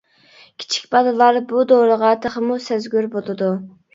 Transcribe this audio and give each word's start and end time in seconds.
كىچىك 0.61 0.85
بالىلار 0.95 1.37
بۇ 1.51 1.65
دورىغا 1.73 2.09
تېخىمۇ 2.23 2.57
سەزگۈر 2.71 3.09
بولىدۇ. 3.17 3.51